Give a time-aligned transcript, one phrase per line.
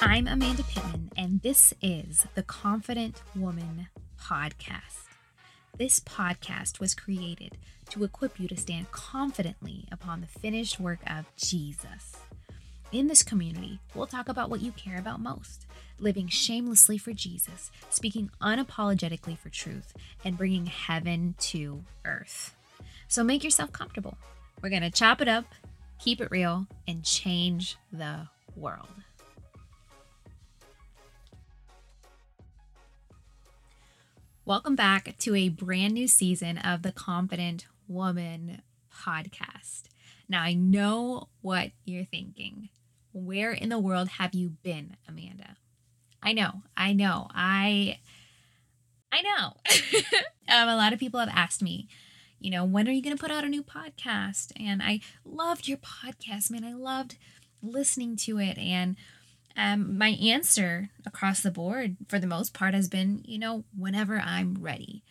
[0.00, 3.88] I'm Amanda Pittman, and this is the Confident Woman
[4.18, 5.04] Podcast.
[5.76, 7.58] This podcast was created
[7.90, 12.16] to equip you to stand confidently upon the finished work of Jesus.
[12.90, 15.66] In this community, we'll talk about what you care about most
[15.98, 19.92] living shamelessly for Jesus, speaking unapologetically for truth,
[20.24, 22.54] and bringing heaven to earth.
[23.08, 24.16] So make yourself comfortable.
[24.62, 25.44] We're going to chop it up,
[25.98, 28.88] keep it real, and change the world.
[34.44, 38.60] Welcome back to a brand new season of the Confident Woman
[38.94, 39.84] podcast.
[40.28, 42.68] Now, I know what you're thinking.
[43.12, 45.56] Where in the world have you been, Amanda?
[46.22, 47.98] I know, I know, I,
[49.10, 49.54] I know.
[50.54, 51.88] um, a lot of people have asked me,
[52.38, 54.52] you know, when are you going to put out a new podcast?
[54.60, 56.64] And I loved your podcast, man.
[56.64, 57.16] I loved
[57.64, 58.96] listening to it and
[59.56, 64.18] um, my answer across the board, for the most part, has been, you know, whenever
[64.18, 65.04] I'm ready.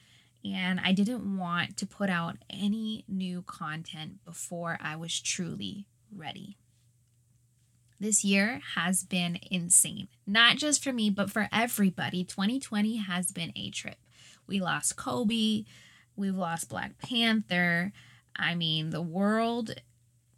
[0.43, 6.57] And I didn't want to put out any new content before I was truly ready.
[7.99, 12.25] This year has been insane, not just for me, but for everybody.
[12.25, 13.95] 2020 has been a trip.
[14.45, 15.63] We lost Kobe,
[16.17, 17.93] we've lost Black Panther.
[18.35, 19.75] I mean, the world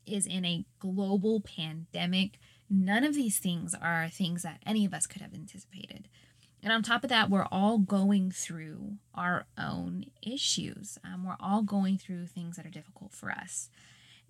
[0.06, 2.40] is in a global pandemic
[2.70, 6.08] None of these things are things that any of us could have anticipated.
[6.64, 10.98] And on top of that, we're all going through our own issues.
[11.04, 13.70] Um, we're all going through things that are difficult for us.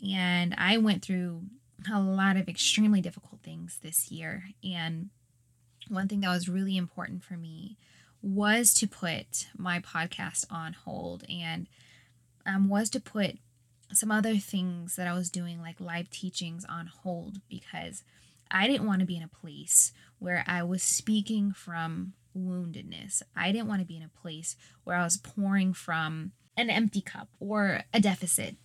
[0.06, 1.44] And I went through
[1.92, 4.50] a lot of extremely difficult things this year.
[4.64, 5.12] And
[5.88, 7.78] one thing that was really important for me
[8.22, 11.70] was to put my podcast on hold and
[12.46, 13.38] um, was to put
[13.96, 18.04] some other things that I was doing, like live teachings, on hold because
[18.52, 23.22] I didn't want to be in a place where I was speaking from woundedness.
[23.36, 27.02] I didn't want to be in a place where I was pouring from an empty
[27.02, 28.56] cup or a deficit.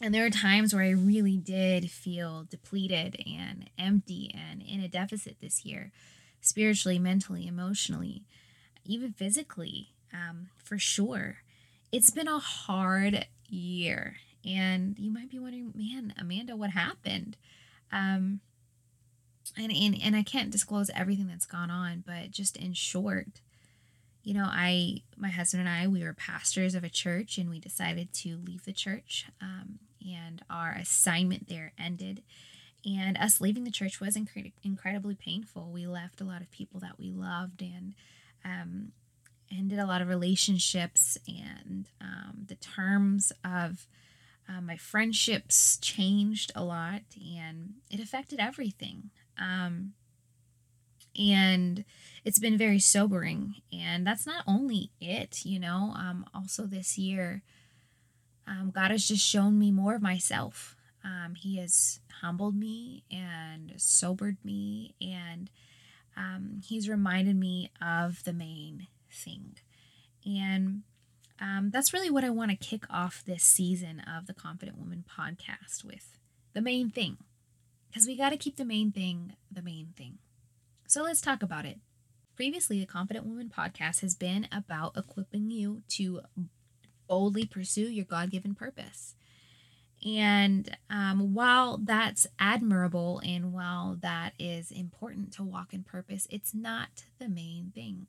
[0.00, 4.88] And there are times where I really did feel depleted and empty and in a
[4.88, 5.92] deficit this year,
[6.40, 8.24] spiritually, mentally, emotionally,
[8.84, 11.38] even physically, um, for sure.
[11.92, 14.16] It's been a hard year.
[14.44, 17.36] And you might be wondering, man, Amanda, what happened?
[17.92, 18.40] Um,
[19.56, 23.26] and, and and I can't disclose everything that's gone on, but just in short,
[24.22, 27.58] you know, I my husband and I we were pastors of a church, and we
[27.58, 32.22] decided to leave the church, um, and our assignment there ended.
[32.84, 35.70] And us leaving the church was incre- incredibly painful.
[35.72, 37.94] We left a lot of people that we loved, and
[38.44, 38.92] um,
[39.50, 43.86] ended a lot of relationships, and um, the terms of
[44.52, 49.10] uh, my friendships changed a lot, and it affected everything.
[49.38, 49.92] Um,
[51.18, 51.84] and
[52.24, 53.56] it's been very sobering.
[53.72, 57.42] And that's not only it, you know, um, also this year,
[58.46, 60.76] um, God has just shown me more of myself.
[61.04, 65.50] Um, he has humbled me and sobered me, and
[66.16, 69.56] um, He's reminded me of the main thing.
[70.24, 70.82] And
[71.42, 75.04] um, that's really what I want to kick off this season of the Confident Woman
[75.10, 76.18] podcast with
[76.52, 77.18] the main thing
[77.88, 80.18] because we got to keep the main thing the main thing.
[80.86, 81.80] So let's talk about it.
[82.36, 86.20] Previously, the Confident Woman podcast has been about equipping you to
[87.08, 89.16] boldly pursue your God given purpose.
[90.04, 96.54] And um, while that's admirable and while that is important to walk in purpose, it's
[96.54, 98.06] not the main thing.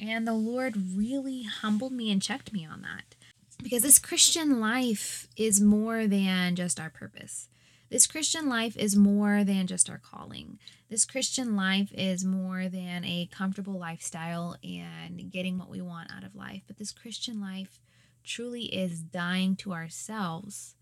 [0.00, 3.14] And the Lord really humbled me and checked me on that.
[3.62, 7.48] Because this Christian life is more than just our purpose.
[7.90, 10.58] This Christian life is more than just our calling.
[10.88, 16.24] This Christian life is more than a comfortable lifestyle and getting what we want out
[16.24, 16.62] of life.
[16.66, 17.80] But this Christian life
[18.24, 20.76] truly is dying to ourselves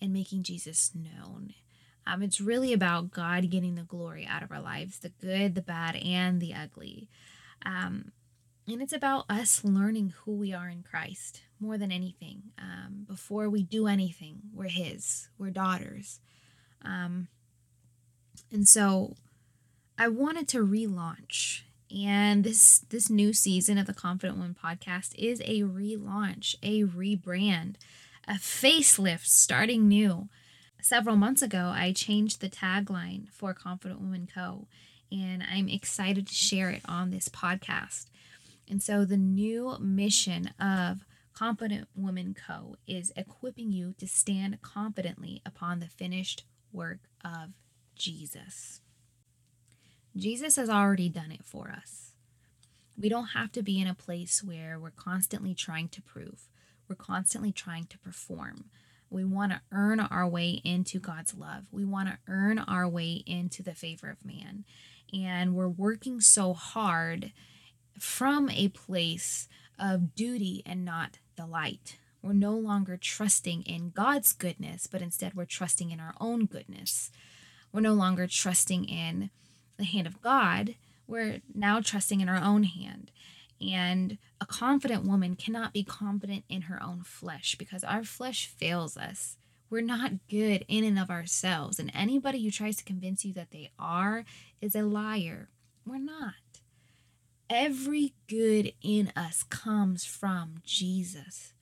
[0.00, 1.54] and making Jesus known.
[2.06, 5.62] Um, it's really about God getting the glory out of our lives the good, the
[5.62, 7.08] bad, and the ugly.
[7.64, 8.12] Um,
[8.68, 12.42] and it's about us learning who we are in Christ more than anything.
[12.58, 16.20] Um, before we do anything, we're His, we're daughters.
[16.84, 17.28] Um,
[18.52, 19.16] and so
[19.98, 21.62] I wanted to relaunch.
[21.90, 27.76] And this this new season of the Confident Woman podcast is a relaunch, a rebrand,
[28.26, 30.28] a facelift starting new.
[30.82, 34.66] Several months ago, I changed the tagline for Confident Woman Co.
[35.10, 38.06] And I'm excited to share it on this podcast.
[38.68, 42.76] And so the new mission of Confident Woman Co.
[42.86, 47.50] is equipping you to stand confidently upon the finished work of
[47.94, 48.80] Jesus.
[50.16, 52.12] Jesus has already done it for us.
[53.00, 56.48] We don't have to be in a place where we're constantly trying to prove,
[56.88, 58.64] we're constantly trying to perform.
[59.10, 61.64] We want to earn our way into God's love.
[61.70, 64.64] We want to earn our way into the favor of man.
[65.12, 67.32] And we're working so hard
[68.02, 69.48] from a place
[69.78, 71.98] of duty and not delight.
[72.22, 77.10] We're no longer trusting in God's goodness, but instead we're trusting in our own goodness.
[77.72, 79.30] We're no longer trusting in
[79.76, 80.74] the hand of God.
[81.06, 83.10] We're now trusting in our own hand.
[83.60, 88.96] And a confident woman cannot be confident in her own flesh because our flesh fails
[88.96, 89.36] us.
[89.70, 91.78] We're not good in and of ourselves.
[91.78, 94.24] And anybody who tries to convince you that they are
[94.60, 95.48] is a liar.
[95.84, 96.34] We're not.
[97.50, 101.54] Every good in us comes from Jesus.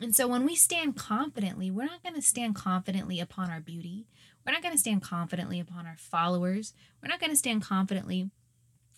[0.00, 4.06] And so when we stand confidently, we're not going to stand confidently upon our beauty.
[4.44, 6.72] We're not going to stand confidently upon our followers.
[7.02, 8.30] We're not going to stand confidently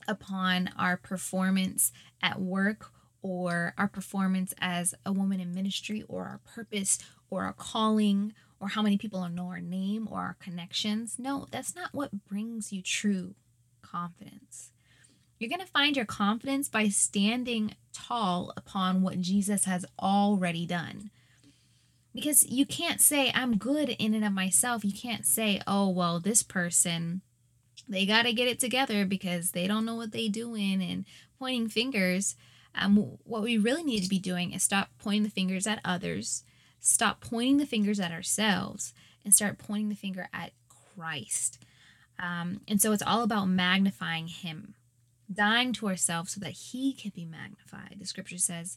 [0.08, 1.92] upon our performance
[2.22, 6.98] at work or our performance as a woman in ministry or our purpose
[7.30, 11.16] or our calling or how many people know our name or our connections.
[11.18, 13.34] No, that's not what brings you true
[13.82, 14.70] confidence.
[15.38, 21.10] You're going to find your confidence by standing tall upon what Jesus has already done.
[22.14, 24.84] Because you can't say, I'm good in and of myself.
[24.84, 27.20] You can't say, oh, well, this person,
[27.86, 31.04] they got to get it together because they don't know what they're doing and
[31.38, 32.34] pointing fingers.
[32.74, 36.44] Um, what we really need to be doing is stop pointing the fingers at others,
[36.80, 40.52] stop pointing the fingers at ourselves, and start pointing the finger at
[40.94, 41.62] Christ.
[42.18, 44.74] Um, and so it's all about magnifying Him
[45.32, 47.96] dying to ourselves so that he can be magnified.
[47.98, 48.76] The scripture says,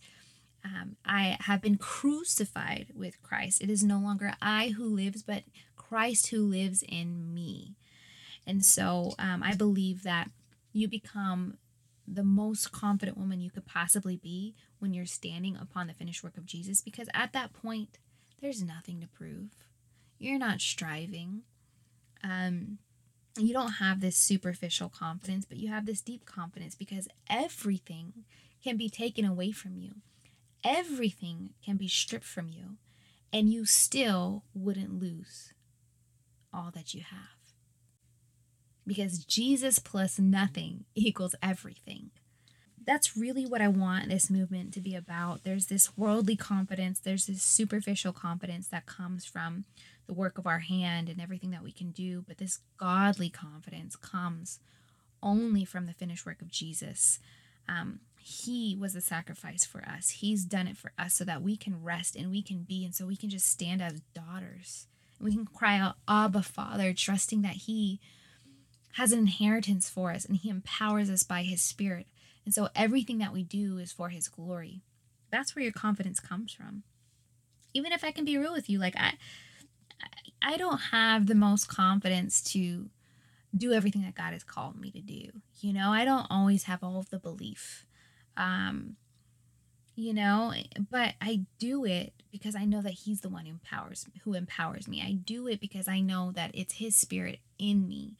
[0.65, 3.61] um, I have been crucified with Christ.
[3.61, 5.43] It is no longer I who lives, but
[5.75, 7.75] Christ who lives in me.
[8.45, 10.29] And so um, I believe that
[10.73, 11.57] you become
[12.07, 16.37] the most confident woman you could possibly be when you're standing upon the finished work
[16.37, 17.99] of Jesus, because at that point,
[18.41, 19.49] there's nothing to prove.
[20.17, 21.43] You're not striving.
[22.23, 22.79] Um,
[23.41, 28.25] you don't have this superficial confidence, but you have this deep confidence because everything
[28.63, 29.95] can be taken away from you.
[30.63, 32.77] Everything can be stripped from you,
[33.31, 35.53] and you still wouldn't lose
[36.53, 37.53] all that you have.
[38.85, 42.11] Because Jesus plus nothing equals everything.
[42.85, 45.43] That's really what I want this movement to be about.
[45.43, 49.65] There's this worldly confidence, there's this superficial confidence that comes from
[50.09, 53.95] the work of our hand and everything that we can do, but this godly confidence
[53.95, 54.59] comes
[55.21, 57.19] only from the finished work of Jesus.
[57.67, 60.09] Um, he was the sacrifice for us.
[60.09, 62.95] He's done it for us so that we can rest and we can be, and
[62.95, 64.87] so we can just stand as daughters.
[65.21, 67.99] We can cry out, Abba, Father, trusting that He
[68.93, 72.07] has an inheritance for us and He empowers us by His Spirit.
[72.45, 74.81] And so everything that we do is for His glory.
[75.29, 76.81] That's where your confidence comes from.
[77.75, 79.13] Even if I can be real with you, like I,
[80.41, 82.89] I don't have the most confidence to
[83.55, 85.29] do everything that God has called me to do.
[85.59, 87.85] You know, I don't always have all of the belief.
[88.37, 88.95] Um,
[89.95, 90.53] you know,
[90.89, 94.87] but I do it because I know that he's the one who empowers who empowers
[94.87, 95.01] me.
[95.01, 98.15] I do it because I know that it's his spirit in me.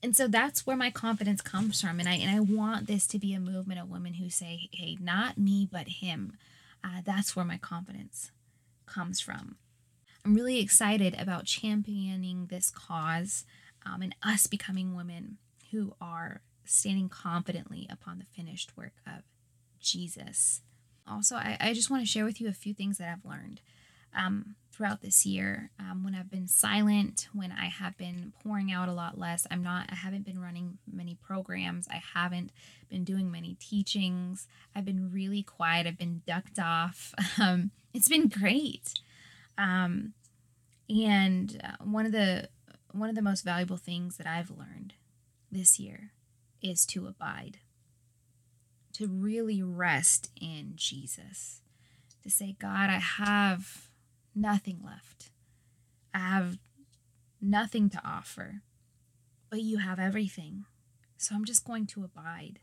[0.00, 3.18] And so that's where my confidence comes from and I and I want this to
[3.18, 6.34] be a movement of women who say, "Hey, not me, but him."
[6.84, 8.30] Uh, that's where my confidence
[8.86, 9.56] comes from.
[10.24, 13.44] I'm really excited about championing this cause
[13.86, 15.38] um, and us becoming women
[15.70, 19.22] who are standing confidently upon the finished work of
[19.80, 20.60] Jesus.
[21.06, 23.60] Also, I, I just want to share with you a few things that I've learned
[24.14, 25.70] um, throughout this year.
[25.78, 29.62] Um, when I've been silent, when I have been pouring out a lot less, I'm
[29.62, 32.52] not, I haven't been running many programs, I haven't
[32.88, 37.14] been doing many teachings, I've been really quiet, I've been ducked off.
[37.40, 38.94] Um, it's been great.
[39.58, 40.14] Um,
[40.88, 42.48] and uh, one of the
[42.92, 44.94] one of the most valuable things that I've learned
[45.52, 46.12] this year
[46.62, 47.58] is to abide.
[48.94, 51.60] To really rest in Jesus.
[52.22, 53.88] To say, God, I have
[54.34, 55.30] nothing left.
[56.14, 56.58] I have
[57.40, 58.62] nothing to offer,
[59.50, 60.64] but you have everything.
[61.18, 62.60] So I'm just going to abide.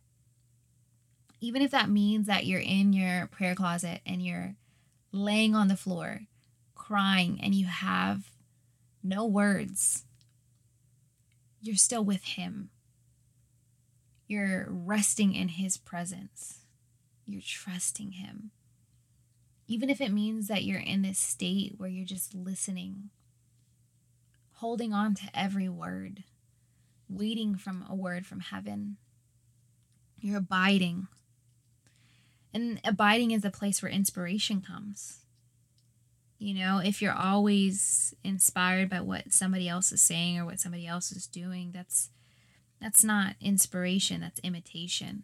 [1.39, 4.55] Even if that means that you're in your prayer closet and you're
[5.11, 6.21] laying on the floor
[6.75, 8.31] crying and you have
[9.03, 10.03] no words,
[11.61, 12.69] you're still with Him.
[14.27, 16.59] You're resting in His presence.
[17.25, 18.51] You're trusting Him.
[19.67, 23.09] Even if it means that you're in this state where you're just listening,
[24.53, 26.23] holding on to every word,
[27.09, 28.97] waiting from a word from heaven.
[30.19, 31.07] You're abiding.
[32.53, 35.24] And abiding is the place where inspiration comes.
[36.37, 40.85] You know, if you're always inspired by what somebody else is saying or what somebody
[40.85, 42.09] else is doing, that's
[42.81, 45.23] that's not inspiration, that's imitation.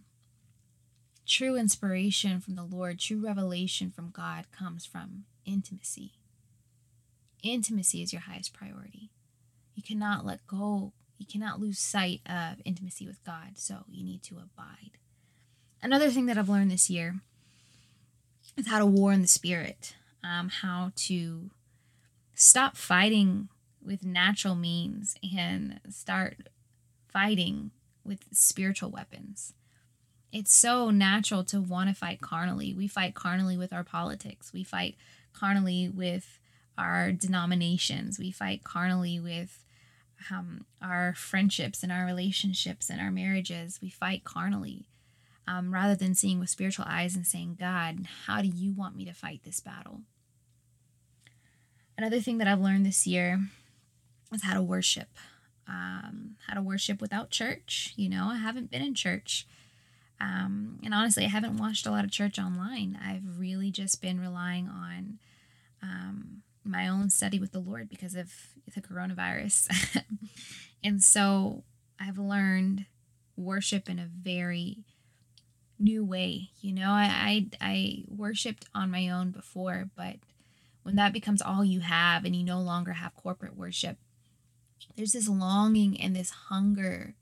[1.28, 6.14] True inspiration from the Lord, true revelation from God comes from intimacy.
[7.44, 9.10] Intimacy is your highest priority.
[9.76, 14.24] You cannot let go, you cannot lose sight of intimacy with God, so you need
[14.24, 14.98] to abide.
[15.82, 17.16] Another thing that I've learned this year
[18.56, 21.50] is how to war in the spirit um, how to
[22.34, 23.50] stop fighting
[23.84, 26.50] with natural means and start
[27.12, 27.72] fighting
[28.04, 29.54] with spiritual weapons.
[30.32, 32.74] It's so natural to want to fight carnally.
[32.74, 34.54] We fight carnally with our politics.
[34.54, 34.96] We fight
[35.34, 36.40] carnally with
[36.78, 38.18] our denominations.
[38.18, 39.66] We fight carnally with
[40.30, 43.80] um, our friendships and our relationships and our marriages.
[43.82, 44.86] We fight carnally
[45.48, 49.06] um, rather than seeing with spiritual eyes and saying, God, how do you want me
[49.06, 50.02] to fight this battle?
[51.98, 53.40] Another thing that I've learned this year
[54.34, 55.10] is how to worship.
[55.68, 57.94] Um, how to worship without church.
[57.96, 59.48] You know, I haven't been in church.
[60.20, 63.00] Um, and honestly, I haven't watched a lot of church online.
[63.04, 65.20] I've really just been relying on
[65.82, 68.32] um, my own study with the Lord because of
[68.74, 70.04] the coronavirus.
[70.84, 71.64] and so
[72.00, 72.86] I've learned
[73.36, 74.86] worship in a very
[75.82, 76.50] new way.
[76.62, 80.18] You know, I, I, I worshiped on my own before, but
[80.84, 83.98] when that becomes all you have and you no longer have corporate worship,
[84.96, 87.16] there's this longing and this hunger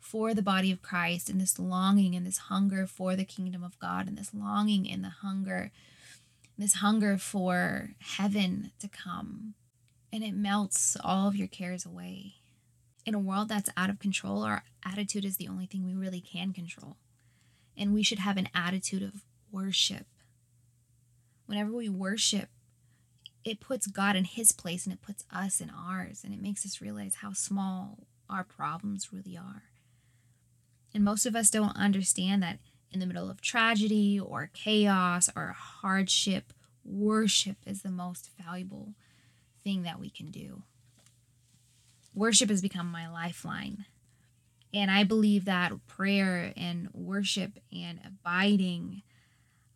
[0.00, 3.78] for the body of Christ and this longing and this hunger for the kingdom of
[3.78, 5.70] God and this longing and the hunger,
[6.58, 9.54] this hunger for heaven to come.
[10.12, 12.34] And it melts all of your cares away.
[13.04, 16.20] In a world that's out of control, our attitude is the only thing we really
[16.20, 16.96] can control.
[17.76, 20.06] And we should have an attitude of worship.
[21.46, 22.48] Whenever we worship,
[23.44, 26.64] it puts God in his place and it puts us in ours and it makes
[26.64, 29.64] us realize how small our problems really are.
[30.94, 32.58] And most of us don't understand that
[32.90, 36.52] in the middle of tragedy or chaos or hardship,
[36.84, 38.94] worship is the most valuable
[39.62, 40.62] thing that we can do.
[42.14, 43.86] Worship has become my lifeline.
[44.74, 49.02] And I believe that prayer and worship and abiding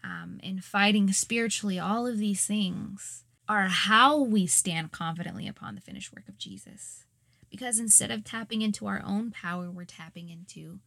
[0.03, 5.81] um, and fighting spiritually, all of these things are how we stand confidently upon the
[5.81, 7.05] finished work of Jesus.
[7.49, 10.81] Because instead of tapping into our own power, we're tapping into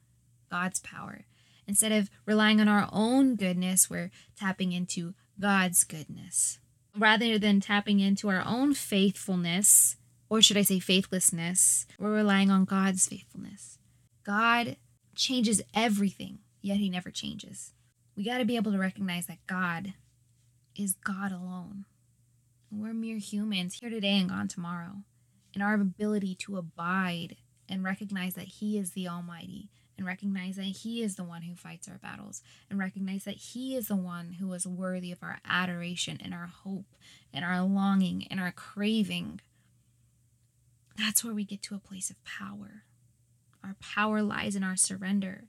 [0.51, 1.21] God's power.
[1.65, 6.59] Instead of relying on our own goodness, we're tapping into God's goodness.
[6.97, 9.95] Rather than tapping into our own faithfulness,
[10.29, 13.79] or should I say faithlessness, we're relying on God's faithfulness.
[14.23, 14.77] God
[15.15, 17.73] changes everything, yet he never changes.
[18.15, 19.93] We got to be able to recognize that God
[20.75, 21.85] is God alone.
[22.71, 25.03] We're mere humans here today and gone tomorrow.
[25.53, 27.35] And our ability to abide
[27.67, 31.55] and recognize that He is the Almighty, and recognize that He is the one who
[31.55, 35.39] fights our battles, and recognize that He is the one who is worthy of our
[35.45, 36.95] adoration and our hope
[37.33, 39.41] and our longing and our craving.
[40.97, 42.83] That's where we get to a place of power.
[43.63, 45.45] Our power lies in our surrender.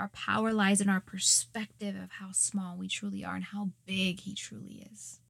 [0.00, 4.20] Our power lies in our perspective of how small we truly are and how big
[4.20, 5.20] He truly is.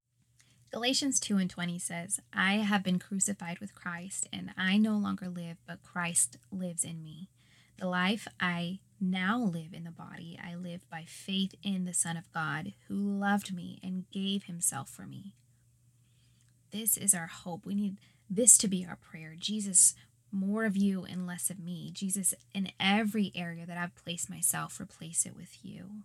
[0.72, 5.28] Galatians 2 and 20 says, I have been crucified with Christ, and I no longer
[5.28, 7.28] live, but Christ lives in me.
[7.78, 12.16] The life I now live in the body, I live by faith in the Son
[12.16, 15.34] of God, who loved me and gave himself for me.
[16.70, 17.66] This is our hope.
[17.66, 17.98] We need
[18.30, 19.34] this to be our prayer.
[19.38, 19.94] Jesus,
[20.32, 21.90] more of you and less of me.
[21.92, 26.02] Jesus, in every area that I've placed myself, replace it with you.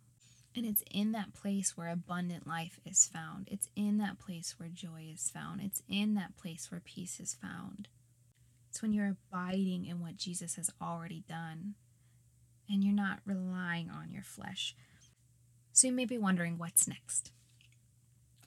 [0.55, 3.47] And it's in that place where abundant life is found.
[3.49, 5.61] It's in that place where joy is found.
[5.61, 7.87] It's in that place where peace is found.
[8.69, 11.75] It's when you're abiding in what Jesus has already done
[12.69, 14.75] and you're not relying on your flesh.
[15.73, 17.31] So you may be wondering what's next.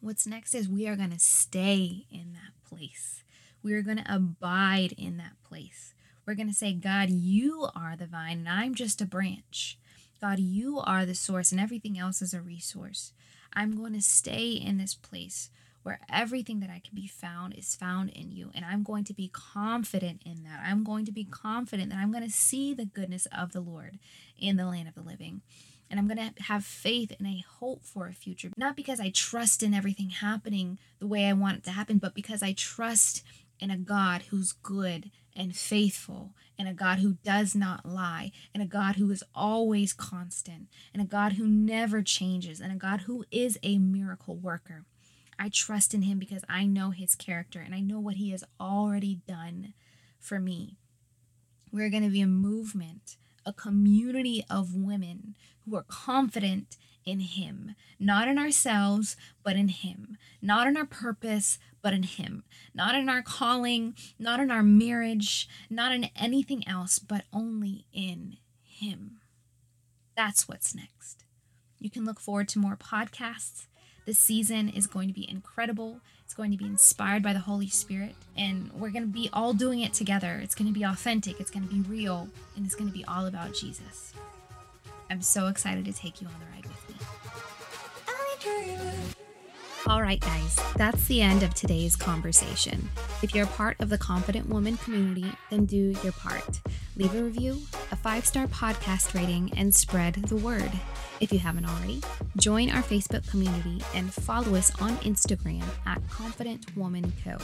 [0.01, 3.23] What's next is we are going to stay in that place.
[3.63, 5.95] We are going to abide in that place.
[6.27, 9.79] We're going to say, God, you are the vine and I'm just a branch.
[10.21, 13.13] God, you are the source and everything else is a resource.
[13.53, 15.51] I'm going to stay in this place
[15.83, 18.51] where everything that I can be found is found in you.
[18.55, 20.61] And I'm going to be confident in that.
[20.65, 23.99] I'm going to be confident that I'm going to see the goodness of the Lord
[24.39, 25.41] in the land of the living.
[25.91, 29.11] And I'm going to have faith and a hope for a future, not because I
[29.11, 33.25] trust in everything happening the way I want it to happen, but because I trust
[33.61, 38.63] in a God who's good and faithful, and a God who does not lie, and
[38.63, 43.03] a God who is always constant, and a God who never changes, and a God
[43.03, 44.85] who is a miracle worker.
[45.39, 48.45] I trust in him because I know his character and I know what he has
[48.61, 49.73] already done
[50.19, 50.77] for me.
[51.73, 57.75] We're going to be a movement, a community of women who are confident in Him,
[57.99, 62.45] not in ourselves, but in Him, not in our purpose, but in Him,
[62.75, 68.37] not in our calling, not in our marriage, not in anything else, but only in
[68.63, 69.21] Him.
[70.17, 71.25] That's what's next.
[71.79, 73.67] You can look forward to more podcasts.
[74.07, 76.01] This season is going to be incredible.
[76.31, 79.53] It's going to be inspired by the Holy Spirit, and we're going to be all
[79.53, 80.39] doing it together.
[80.41, 83.05] It's going to be authentic, it's going to be real, and it's going to be
[83.07, 84.15] all about Jesus.
[85.11, 86.89] I'm so excited to take you on the ride with
[89.09, 89.15] me.
[89.87, 92.91] All right, guys, that's the end of today's conversation.
[93.23, 96.61] If you're a part of the Confident Woman community, then do your part.
[96.97, 97.59] Leave a review,
[97.91, 100.71] a five star podcast rating, and spread the word.
[101.21, 102.03] If you haven't already,
[102.37, 107.39] join our Facebook community and follow us on Instagram at Confident Woman Co.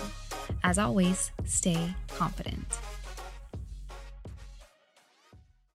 [0.62, 2.66] As always, stay confident.